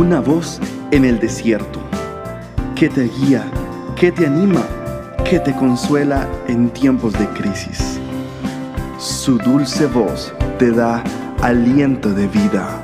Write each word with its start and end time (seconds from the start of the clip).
una 0.00 0.18
voz 0.18 0.58
en 0.92 1.04
el 1.04 1.20
desierto, 1.20 1.78
que 2.74 2.88
te 2.88 3.02
guía, 3.02 3.44
que 3.96 4.10
te 4.10 4.26
anima, 4.26 4.66
que 5.28 5.38
te 5.38 5.54
consuela 5.54 6.26
en 6.48 6.70
tiempos 6.70 7.12
de 7.12 7.28
crisis. 7.34 8.00
Su 8.98 9.36
dulce 9.36 9.84
voz 9.84 10.32
te 10.58 10.70
da 10.70 11.04
aliento 11.42 12.14
de 12.14 12.26
vida. 12.28 12.82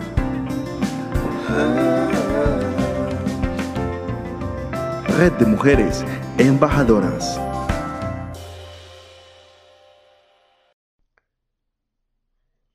Red 5.17 5.33
de 5.39 5.47
Mujeres 5.47 6.05
Embajadoras. 6.37 7.41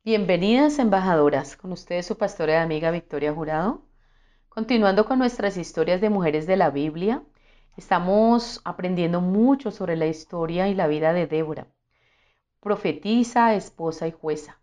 Bienvenidas 0.04 0.80
embajadoras, 0.80 1.56
con 1.56 1.72
ustedes 1.72 2.08
su 2.08 2.18
pastora 2.18 2.54
y 2.54 2.56
amiga 2.56 2.90
Victoria 2.90 3.32
Jurado. 3.32 3.91
Continuando 4.54 5.06
con 5.06 5.18
nuestras 5.18 5.56
historias 5.56 6.02
de 6.02 6.10
mujeres 6.10 6.46
de 6.46 6.58
la 6.58 6.72
Biblia, 6.72 7.24
estamos 7.78 8.60
aprendiendo 8.66 9.22
mucho 9.22 9.72
sobre 9.72 9.96
la 9.96 10.08
historia 10.08 10.68
y 10.68 10.76
la 10.76 10.88
vida 10.88 11.14
de 11.14 11.26
Débora, 11.26 11.68
profetisa, 12.60 13.56
esposa 13.56 14.10
y 14.10 14.12
jueza. 14.12 14.60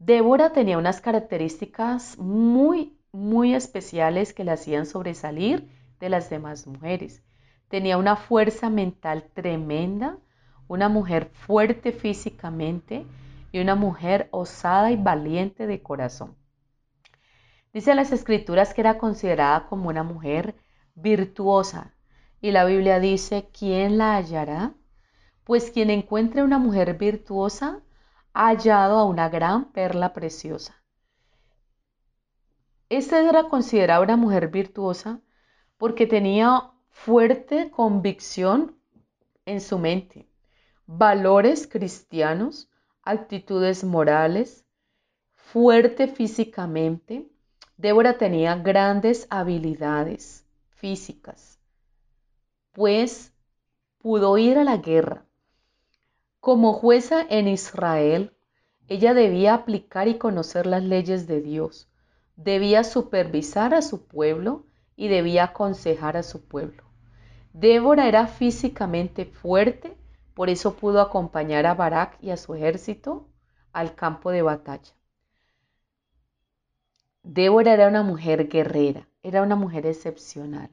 Débora 0.00 0.50
tenía 0.52 0.78
unas 0.78 1.00
características 1.00 2.18
muy, 2.18 2.98
muy 3.12 3.54
especiales 3.54 4.32
que 4.32 4.42
la 4.42 4.54
hacían 4.54 4.84
sobresalir 4.84 5.70
de 6.00 6.08
las 6.08 6.28
demás 6.28 6.66
mujeres. 6.66 7.22
Tenía 7.68 7.98
una 7.98 8.16
fuerza 8.16 8.68
mental 8.68 9.30
tremenda, 9.32 10.18
una 10.66 10.88
mujer 10.88 11.30
fuerte 11.34 11.92
físicamente 11.92 13.06
y 13.52 13.60
una 13.60 13.76
mujer 13.76 14.26
osada 14.32 14.90
y 14.90 14.96
valiente 14.96 15.68
de 15.68 15.82
corazón. 15.82 16.39
Dice 17.72 17.94
las 17.94 18.10
escrituras 18.12 18.74
que 18.74 18.80
era 18.80 18.98
considerada 18.98 19.66
como 19.68 19.88
una 19.88 20.02
mujer 20.02 20.56
virtuosa 20.94 21.94
y 22.40 22.50
la 22.50 22.64
Biblia 22.64 22.98
dice, 22.98 23.48
¿quién 23.56 23.98
la 23.98 24.16
hallará? 24.16 24.74
Pues 25.44 25.70
quien 25.70 25.90
encuentre 25.90 26.42
una 26.42 26.58
mujer 26.58 26.98
virtuosa 26.98 27.82
ha 28.32 28.48
hallado 28.48 28.98
a 28.98 29.04
una 29.04 29.28
gran 29.28 29.72
perla 29.72 30.12
preciosa. 30.12 30.82
Esta 32.88 33.20
era 33.20 33.48
considerada 33.48 34.00
una 34.00 34.16
mujer 34.16 34.48
virtuosa 34.48 35.20
porque 35.76 36.06
tenía 36.06 36.72
fuerte 36.88 37.70
convicción 37.70 38.76
en 39.46 39.60
su 39.60 39.78
mente, 39.78 40.28
valores 40.86 41.68
cristianos, 41.68 42.68
actitudes 43.02 43.84
morales, 43.84 44.66
fuerte 45.32 46.08
físicamente. 46.08 47.29
Débora 47.80 48.18
tenía 48.18 48.56
grandes 48.56 49.26
habilidades 49.30 50.44
físicas, 50.68 51.58
pues 52.72 53.32
pudo 53.96 54.36
ir 54.36 54.58
a 54.58 54.64
la 54.64 54.76
guerra. 54.76 55.24
Como 56.40 56.74
jueza 56.74 57.24
en 57.30 57.48
Israel, 57.48 58.36
ella 58.86 59.14
debía 59.14 59.54
aplicar 59.54 60.08
y 60.08 60.18
conocer 60.18 60.66
las 60.66 60.82
leyes 60.82 61.26
de 61.26 61.40
Dios, 61.40 61.88
debía 62.36 62.84
supervisar 62.84 63.72
a 63.72 63.80
su 63.80 64.06
pueblo 64.06 64.66
y 64.94 65.08
debía 65.08 65.44
aconsejar 65.44 66.18
a 66.18 66.22
su 66.22 66.44
pueblo. 66.44 66.82
Débora 67.54 68.08
era 68.08 68.26
físicamente 68.26 69.24
fuerte, 69.24 69.96
por 70.34 70.50
eso 70.50 70.74
pudo 70.74 71.00
acompañar 71.00 71.64
a 71.64 71.72
Barak 71.72 72.18
y 72.20 72.28
a 72.28 72.36
su 72.36 72.54
ejército 72.54 73.26
al 73.72 73.94
campo 73.94 74.30
de 74.30 74.42
batalla. 74.42 74.99
Débora 77.22 77.74
era 77.74 77.88
una 77.88 78.02
mujer 78.02 78.48
guerrera, 78.48 79.06
era 79.22 79.42
una 79.42 79.54
mujer 79.54 79.86
excepcional. 79.86 80.70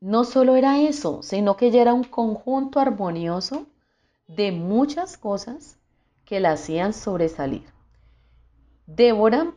No 0.00 0.24
solo 0.24 0.56
era 0.56 0.80
eso, 0.80 1.22
sino 1.22 1.56
que 1.56 1.66
ella 1.66 1.82
era 1.82 1.94
un 1.94 2.04
conjunto 2.04 2.80
armonioso 2.80 3.66
de 4.28 4.52
muchas 4.52 5.16
cosas 5.16 5.78
que 6.24 6.40
la 6.40 6.52
hacían 6.52 6.92
sobresalir. 6.92 7.64
Débora 8.86 9.54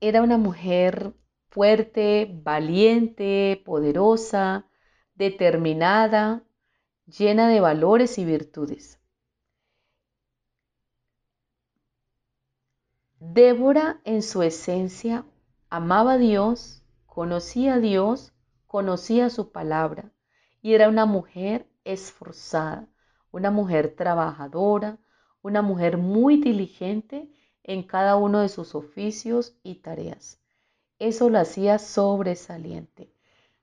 era 0.00 0.22
una 0.22 0.38
mujer 0.38 1.14
fuerte, 1.48 2.30
valiente, 2.42 3.62
poderosa, 3.64 4.66
determinada, 5.14 6.44
llena 7.06 7.48
de 7.48 7.60
valores 7.60 8.18
y 8.18 8.24
virtudes. 8.24 8.97
Débora 13.20 14.00
en 14.04 14.22
su 14.22 14.44
esencia 14.44 15.24
amaba 15.70 16.12
a 16.12 16.18
Dios, 16.18 16.84
conocía 17.06 17.74
a 17.74 17.78
Dios, 17.80 18.32
conocía 18.68 19.28
su 19.28 19.50
palabra 19.50 20.12
y 20.62 20.74
era 20.74 20.88
una 20.88 21.04
mujer 21.04 21.68
esforzada, 21.82 22.86
una 23.32 23.50
mujer 23.50 23.96
trabajadora, 23.96 24.98
una 25.42 25.62
mujer 25.62 25.98
muy 25.98 26.36
diligente 26.40 27.28
en 27.64 27.82
cada 27.82 28.14
uno 28.14 28.38
de 28.38 28.48
sus 28.48 28.76
oficios 28.76 29.58
y 29.64 29.76
tareas. 29.76 30.40
Eso 31.00 31.28
lo 31.28 31.40
hacía 31.40 31.80
sobresaliente. 31.80 33.12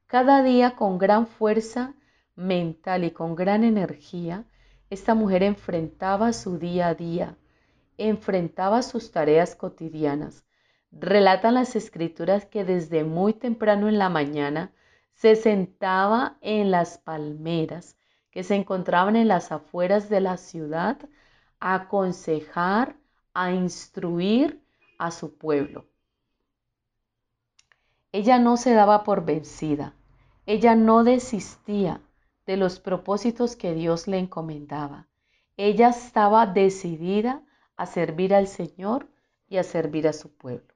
Cada 0.06 0.44
día 0.44 0.76
con 0.76 0.98
gran 0.98 1.28
fuerza 1.28 1.96
mental 2.36 3.06
y 3.06 3.12
con 3.12 3.36
gran 3.36 3.64
energía, 3.64 4.44
esta 4.90 5.16
mujer 5.16 5.44
enfrentaba 5.44 6.34
su 6.34 6.58
día 6.58 6.90
a 6.90 6.94
día, 6.94 7.38
enfrentaba 7.98 8.82
sus 8.82 9.12
tareas 9.12 9.56
cotidianas. 9.56 10.46
Relatan 10.92 11.56
las 11.56 11.76
escrituras 11.76 12.46
que 12.46 12.64
desde 12.64 13.04
muy 13.04 13.34
temprano 13.34 13.90
en 13.90 13.98
la 13.98 14.10
mañana 14.10 14.74
se 15.14 15.36
sentaba 15.36 16.38
en 16.42 16.72
las 16.72 16.98
palmeras 16.98 17.98
que 18.32 18.44
se 18.44 18.56
encontraban 18.56 19.16
en 19.16 19.30
las 19.30 19.54
afueras 19.54 20.10
de 20.10 20.20
la 20.20 20.36
ciudad 20.36 20.98
a 21.62 21.76
aconsejar, 21.76 22.98
a 23.34 23.52
instruir 23.52 24.62
a 24.98 25.12
su 25.12 25.38
pueblo. 25.38 25.86
Ella 28.12 28.38
no 28.40 28.58
se 28.58 28.74
daba 28.74 29.04
por 29.04 29.24
vencida, 29.26 29.94
ella 30.46 30.76
no 30.76 31.04
desistía 31.04 32.02
de 32.46 32.58
los 32.58 32.80
propósitos 32.80 33.56
que 33.56 33.74
Dios 33.74 34.08
le 34.08 34.20
encomendaba. 34.20 35.08
Ella 35.58 35.90
estaba 35.90 36.46
decidida 36.46 37.42
a 37.78 37.86
servir 37.86 38.34
al 38.34 38.47
Señor 38.47 39.08
y 39.47 39.58
a 39.58 39.63
servir 39.63 40.08
a 40.08 40.13
su 40.13 40.30
pueblo. 40.30 40.74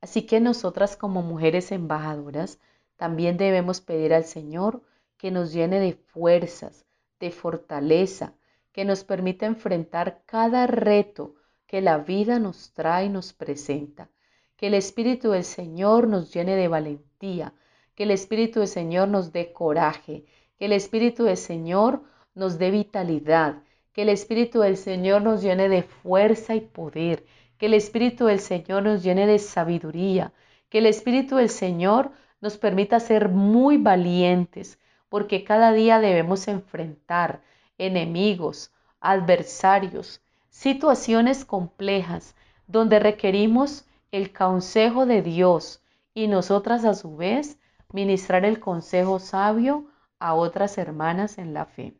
Así 0.00 0.22
que 0.22 0.40
nosotras 0.40 0.96
como 0.96 1.22
mujeres 1.22 1.72
embajadoras 1.72 2.58
también 2.96 3.36
debemos 3.36 3.80
pedir 3.80 4.14
al 4.14 4.24
Señor 4.24 4.82
que 5.16 5.30
nos 5.30 5.52
llene 5.52 5.80
de 5.80 5.94
fuerzas, 5.94 6.84
de 7.20 7.30
fortaleza, 7.30 8.34
que 8.72 8.84
nos 8.84 9.04
permita 9.04 9.46
enfrentar 9.46 10.22
cada 10.26 10.66
reto 10.66 11.34
que 11.66 11.80
la 11.80 11.98
vida 11.98 12.38
nos 12.38 12.72
trae 12.72 13.06
y 13.06 13.08
nos 13.08 13.32
presenta. 13.32 14.08
Que 14.56 14.68
el 14.68 14.74
Espíritu 14.74 15.30
del 15.30 15.44
Señor 15.44 16.08
nos 16.08 16.32
llene 16.32 16.56
de 16.56 16.68
valentía, 16.68 17.52
que 17.94 18.04
el 18.04 18.10
Espíritu 18.10 18.60
del 18.60 18.68
Señor 18.68 19.08
nos 19.08 19.32
dé 19.32 19.52
coraje, 19.52 20.24
que 20.58 20.66
el 20.66 20.72
Espíritu 20.72 21.24
del 21.24 21.36
Señor 21.36 22.02
nos 22.34 22.58
dé 22.58 22.70
vitalidad, 22.70 23.62
que 23.96 24.02
el 24.02 24.10
Espíritu 24.10 24.60
del 24.60 24.76
Señor 24.76 25.22
nos 25.22 25.40
llene 25.40 25.70
de 25.70 25.82
fuerza 25.82 26.54
y 26.54 26.60
poder, 26.60 27.24
que 27.56 27.64
el 27.64 27.72
Espíritu 27.72 28.26
del 28.26 28.40
Señor 28.40 28.82
nos 28.82 29.02
llene 29.02 29.26
de 29.26 29.38
sabiduría, 29.38 30.34
que 30.68 30.80
el 30.80 30.86
Espíritu 30.86 31.36
del 31.36 31.48
Señor 31.48 32.10
nos 32.42 32.58
permita 32.58 33.00
ser 33.00 33.30
muy 33.30 33.78
valientes, 33.78 34.78
porque 35.08 35.44
cada 35.44 35.72
día 35.72 35.98
debemos 35.98 36.46
enfrentar 36.46 37.40
enemigos, 37.78 38.70
adversarios, 39.00 40.20
situaciones 40.50 41.46
complejas 41.46 42.34
donde 42.66 42.98
requerimos 42.98 43.86
el 44.12 44.30
consejo 44.30 45.06
de 45.06 45.22
Dios 45.22 45.82
y 46.12 46.28
nosotras 46.28 46.84
a 46.84 46.92
su 46.92 47.16
vez 47.16 47.58
ministrar 47.94 48.44
el 48.44 48.60
consejo 48.60 49.20
sabio 49.20 49.86
a 50.18 50.34
otras 50.34 50.76
hermanas 50.76 51.38
en 51.38 51.54
la 51.54 51.64
fe. 51.64 51.94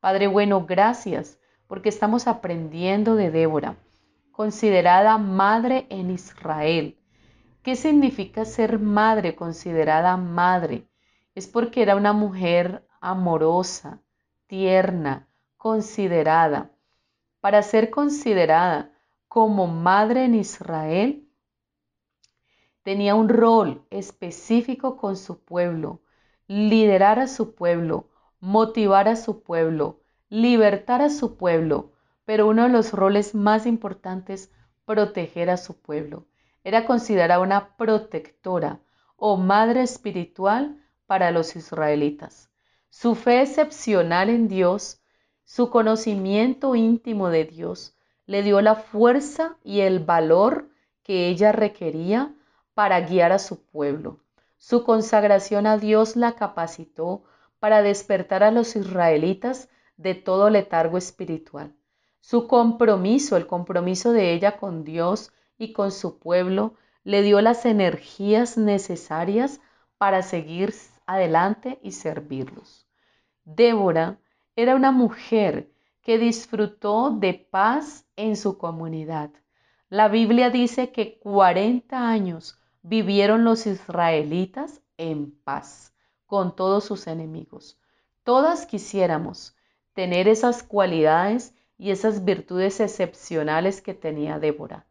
Padre 0.00 0.28
bueno, 0.28 0.64
gracias 0.64 1.40
porque 1.66 1.88
estamos 1.88 2.28
aprendiendo 2.28 3.16
de 3.16 3.30
Débora, 3.30 3.76
considerada 4.30 5.18
madre 5.18 5.86
en 5.90 6.10
Israel. 6.10 6.98
¿Qué 7.62 7.74
significa 7.74 8.44
ser 8.44 8.78
madre 8.78 9.34
considerada 9.34 10.16
madre? 10.16 10.88
Es 11.34 11.48
porque 11.48 11.82
era 11.82 11.96
una 11.96 12.12
mujer 12.12 12.86
amorosa, 13.00 14.00
tierna, 14.46 15.28
considerada. 15.56 16.70
Para 17.40 17.62
ser 17.62 17.90
considerada 17.90 18.92
como 19.26 19.66
madre 19.66 20.24
en 20.24 20.36
Israel, 20.36 21.28
tenía 22.84 23.16
un 23.16 23.28
rol 23.28 23.84
específico 23.90 24.96
con 24.96 25.16
su 25.16 25.44
pueblo, 25.44 26.00
liderar 26.46 27.18
a 27.18 27.26
su 27.26 27.54
pueblo, 27.54 28.08
motivar 28.40 29.08
a 29.08 29.16
su 29.16 29.42
pueblo, 29.42 30.00
libertar 30.28 31.02
a 31.02 31.10
su 31.10 31.36
pueblo, 31.36 31.92
pero 32.24 32.46
uno 32.46 32.64
de 32.64 32.68
los 32.68 32.92
roles 32.92 33.34
más 33.34 33.66
importantes, 33.66 34.50
proteger 34.84 35.50
a 35.50 35.56
su 35.56 35.80
pueblo. 35.80 36.26
era 36.64 36.84
considerada 36.84 37.40
una 37.40 37.76
protectora 37.76 38.80
o 39.16 39.36
madre 39.36 39.82
espiritual 39.82 40.76
para 41.06 41.30
los 41.30 41.56
israelitas. 41.56 42.50
Su 42.90 43.14
fe 43.14 43.40
excepcional 43.40 44.28
en 44.28 44.48
Dios, 44.48 45.00
su 45.44 45.70
conocimiento 45.70 46.74
íntimo 46.74 47.30
de 47.30 47.44
Dios, 47.44 47.96
le 48.26 48.42
dio 48.42 48.60
la 48.60 48.74
fuerza 48.74 49.56
y 49.64 49.80
el 49.80 50.00
valor 50.00 50.68
que 51.02 51.28
ella 51.28 51.52
requería 51.52 52.34
para 52.74 53.00
guiar 53.00 53.32
a 53.32 53.38
su 53.38 53.64
pueblo. 53.64 54.20
Su 54.58 54.84
consagración 54.84 55.66
a 55.66 55.78
Dios 55.78 56.16
la 56.16 56.32
capacitó 56.34 57.24
para 57.60 57.82
despertar 57.82 58.42
a 58.42 58.50
los 58.50 58.76
israelitas 58.76 59.68
de 59.96 60.14
todo 60.14 60.50
letargo 60.50 60.98
espiritual. 60.98 61.74
Su 62.20 62.46
compromiso, 62.46 63.36
el 63.36 63.46
compromiso 63.46 64.12
de 64.12 64.32
ella 64.32 64.56
con 64.56 64.84
Dios 64.84 65.32
y 65.58 65.72
con 65.72 65.90
su 65.92 66.18
pueblo, 66.18 66.74
le 67.04 67.22
dio 67.22 67.40
las 67.40 67.64
energías 67.64 68.58
necesarias 68.58 69.60
para 69.96 70.22
seguir 70.22 70.74
adelante 71.06 71.78
y 71.82 71.92
servirlos. 71.92 72.86
Débora 73.44 74.18
era 74.56 74.76
una 74.76 74.92
mujer 74.92 75.70
que 76.02 76.18
disfrutó 76.18 77.10
de 77.10 77.34
paz 77.34 78.06
en 78.16 78.36
su 78.36 78.58
comunidad. 78.58 79.30
La 79.88 80.08
Biblia 80.08 80.50
dice 80.50 80.92
que 80.92 81.18
40 81.20 82.08
años 82.08 82.60
vivieron 82.82 83.44
los 83.44 83.66
israelitas 83.66 84.82
en 84.96 85.32
paz 85.44 85.94
con 86.28 86.54
todos 86.54 86.84
sus 86.84 87.08
enemigos. 87.08 87.80
Todas 88.22 88.66
quisiéramos 88.66 89.56
tener 89.94 90.28
esas 90.28 90.62
cualidades 90.62 91.54
y 91.78 91.90
esas 91.90 92.24
virtudes 92.24 92.78
excepcionales 92.78 93.80
que 93.80 93.94
tenía 93.94 94.38
Débora. 94.38 94.86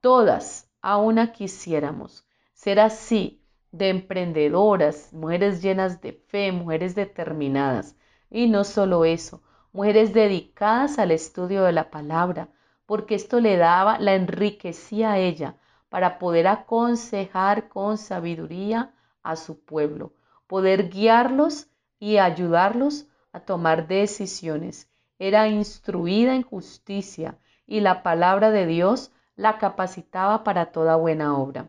Todas, 0.00 0.70
a 0.80 0.96
una 0.96 1.32
quisiéramos 1.32 2.24
ser 2.54 2.80
así, 2.80 3.42
de 3.72 3.90
emprendedoras, 3.90 5.12
mujeres 5.12 5.60
llenas 5.60 6.00
de 6.00 6.12
fe, 6.12 6.52
mujeres 6.52 6.94
determinadas. 6.94 7.96
Y 8.30 8.48
no 8.48 8.64
solo 8.64 9.04
eso, 9.04 9.42
mujeres 9.72 10.14
dedicadas 10.14 10.98
al 10.98 11.10
estudio 11.10 11.64
de 11.64 11.72
la 11.72 11.90
palabra, 11.90 12.48
porque 12.86 13.16
esto 13.16 13.40
le 13.40 13.56
daba, 13.56 13.98
la 13.98 14.14
enriquecía 14.14 15.12
a 15.12 15.18
ella 15.18 15.56
para 15.88 16.18
poder 16.18 16.46
aconsejar 16.46 17.68
con 17.68 17.98
sabiduría 17.98 18.94
a 19.22 19.34
su 19.34 19.60
pueblo, 19.60 20.12
poder 20.46 20.88
guiarlos 20.90 21.68
y 21.98 22.18
ayudarlos 22.18 23.06
a 23.32 23.40
tomar 23.40 23.88
decisiones. 23.88 24.88
Era 25.18 25.48
instruida 25.48 26.34
en 26.34 26.42
justicia 26.42 27.38
y 27.66 27.80
la 27.80 28.02
palabra 28.02 28.50
de 28.50 28.66
Dios 28.66 29.12
la 29.34 29.58
capacitaba 29.58 30.44
para 30.44 30.66
toda 30.66 30.96
buena 30.96 31.36
obra. 31.36 31.68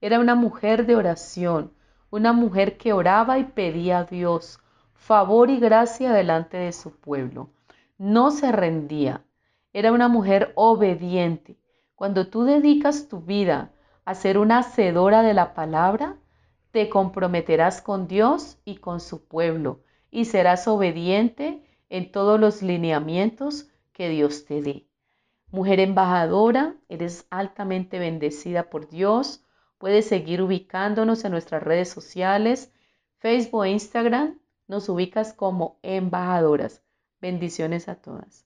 Era 0.00 0.18
una 0.20 0.34
mujer 0.34 0.86
de 0.86 0.96
oración, 0.96 1.72
una 2.10 2.32
mujer 2.32 2.76
que 2.76 2.92
oraba 2.92 3.38
y 3.38 3.44
pedía 3.44 3.98
a 3.98 4.04
Dios 4.04 4.60
favor 5.04 5.50
y 5.50 5.58
gracia 5.58 6.12
delante 6.12 6.56
de 6.56 6.72
su 6.72 6.98
pueblo. 6.98 7.50
No 7.98 8.30
se 8.30 8.52
rendía. 8.52 9.22
Era 9.72 9.92
una 9.92 10.08
mujer 10.08 10.52
obediente. 10.54 11.58
Cuando 11.94 12.28
tú 12.28 12.44
dedicas 12.44 13.08
tu 13.08 13.20
vida 13.20 13.72
a 14.06 14.14
ser 14.14 14.38
una 14.38 14.58
hacedora 14.58 15.22
de 15.22 15.34
la 15.34 15.52
palabra, 15.52 16.16
te 16.74 16.88
comprometerás 16.88 17.80
con 17.80 18.08
Dios 18.08 18.58
y 18.64 18.78
con 18.78 18.98
su 18.98 19.28
pueblo 19.28 19.84
y 20.10 20.24
serás 20.24 20.66
obediente 20.66 21.62
en 21.88 22.10
todos 22.10 22.40
los 22.40 22.62
lineamientos 22.62 23.68
que 23.92 24.08
Dios 24.08 24.44
te 24.44 24.60
dé. 24.60 24.88
Mujer 25.52 25.78
embajadora, 25.78 26.74
eres 26.88 27.28
altamente 27.30 28.00
bendecida 28.00 28.70
por 28.70 28.88
Dios. 28.88 29.44
Puedes 29.78 30.06
seguir 30.06 30.42
ubicándonos 30.42 31.24
en 31.24 31.30
nuestras 31.30 31.62
redes 31.62 31.90
sociales, 31.90 32.72
Facebook 33.18 33.66
e 33.66 33.70
Instagram. 33.70 34.40
Nos 34.66 34.88
ubicas 34.88 35.32
como 35.32 35.78
embajadoras. 35.82 36.82
Bendiciones 37.20 37.88
a 37.88 38.02
todas. 38.02 38.43